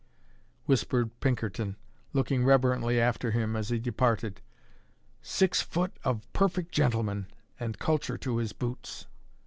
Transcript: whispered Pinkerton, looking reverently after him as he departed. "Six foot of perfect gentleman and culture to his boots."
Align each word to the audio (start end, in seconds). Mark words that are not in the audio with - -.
whispered 0.65 1.11
Pinkerton, 1.19 1.75
looking 2.11 2.43
reverently 2.43 2.99
after 2.99 3.29
him 3.29 3.55
as 3.55 3.69
he 3.69 3.77
departed. 3.77 4.41
"Six 5.21 5.61
foot 5.61 5.91
of 6.03 6.27
perfect 6.33 6.71
gentleman 6.71 7.27
and 7.59 7.77
culture 7.77 8.17
to 8.17 8.37
his 8.37 8.51
boots." 8.51 9.05